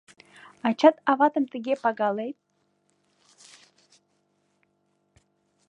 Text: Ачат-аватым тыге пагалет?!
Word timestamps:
Ачат-аватым 0.67 1.45
тыге 1.51 1.73
пагалет?! 1.83 2.35